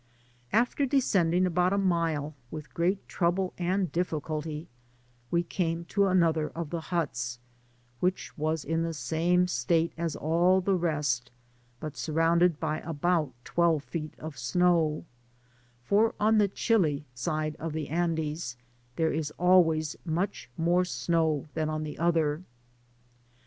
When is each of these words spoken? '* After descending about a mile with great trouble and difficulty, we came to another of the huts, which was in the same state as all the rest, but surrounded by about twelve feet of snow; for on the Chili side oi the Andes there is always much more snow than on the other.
'* 0.31 0.51
After 0.65 0.87
descending 0.87 1.45
about 1.45 1.73
a 1.73 1.77
mile 1.77 2.33
with 2.49 2.73
great 2.73 3.07
trouble 3.07 3.53
and 3.59 3.91
difficulty, 3.91 4.67
we 5.29 5.43
came 5.43 5.85
to 5.93 6.07
another 6.07 6.49
of 6.55 6.71
the 6.71 6.81
huts, 6.81 7.37
which 7.99 8.35
was 8.35 8.65
in 8.65 8.81
the 8.81 8.95
same 8.95 9.47
state 9.47 9.93
as 9.99 10.15
all 10.15 10.59
the 10.59 10.73
rest, 10.73 11.29
but 11.79 11.95
surrounded 11.95 12.59
by 12.59 12.79
about 12.79 13.33
twelve 13.43 13.83
feet 13.83 14.15
of 14.17 14.39
snow; 14.39 15.05
for 15.83 16.15
on 16.19 16.39
the 16.39 16.47
Chili 16.47 17.05
side 17.13 17.55
oi 17.61 17.69
the 17.69 17.87
Andes 17.89 18.57
there 18.95 19.13
is 19.13 19.29
always 19.37 19.95
much 20.03 20.49
more 20.57 20.83
snow 20.83 21.45
than 21.53 21.69
on 21.69 21.83
the 21.83 21.99
other. 21.99 22.41